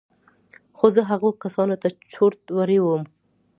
خو 0.77 0.85
زه 0.95 1.01
هغو 1.11 1.29
کسانو 1.43 1.75
ته 1.81 1.87
چورت 2.13 2.41
وړى 2.57 2.79
وم. 2.81 3.03